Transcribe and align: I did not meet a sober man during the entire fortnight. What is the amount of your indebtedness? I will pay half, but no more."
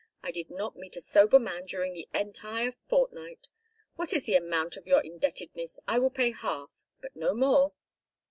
I 0.23 0.31
did 0.31 0.49
not 0.49 0.75
meet 0.75 0.97
a 0.97 0.99
sober 1.01 1.37
man 1.37 1.67
during 1.67 1.93
the 1.93 2.07
entire 2.11 2.73
fortnight. 2.89 3.47
What 3.97 4.13
is 4.13 4.25
the 4.25 4.33
amount 4.35 4.75
of 4.75 4.87
your 4.87 5.01
indebtedness? 5.01 5.79
I 5.87 5.99
will 5.99 6.09
pay 6.09 6.31
half, 6.31 6.71
but 7.01 7.15
no 7.15 7.35
more." 7.35 7.73